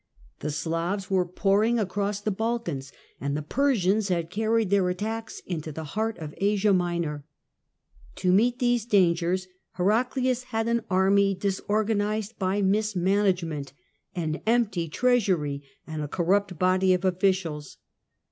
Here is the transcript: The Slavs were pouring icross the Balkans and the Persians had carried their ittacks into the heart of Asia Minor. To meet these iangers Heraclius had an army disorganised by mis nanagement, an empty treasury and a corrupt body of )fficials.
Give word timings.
The 0.39 0.49
Slavs 0.49 1.11
were 1.11 1.27
pouring 1.27 1.75
icross 1.75 2.23
the 2.23 2.31
Balkans 2.31 2.91
and 3.19 3.37
the 3.37 3.43
Persians 3.43 4.07
had 4.07 4.31
carried 4.31 4.71
their 4.71 4.81
ittacks 4.81 5.41
into 5.45 5.71
the 5.71 5.83
heart 5.93 6.17
of 6.17 6.33
Asia 6.37 6.73
Minor. 6.73 7.23
To 8.15 8.31
meet 8.31 8.57
these 8.57 8.87
iangers 8.87 9.45
Heraclius 9.73 10.45
had 10.45 10.67
an 10.67 10.81
army 10.89 11.35
disorganised 11.35 12.39
by 12.39 12.63
mis 12.63 12.95
nanagement, 12.95 13.73
an 14.15 14.41
empty 14.47 14.89
treasury 14.89 15.61
and 15.85 16.01
a 16.01 16.07
corrupt 16.07 16.57
body 16.57 16.95
of 16.95 17.01
)fficials. 17.01 17.75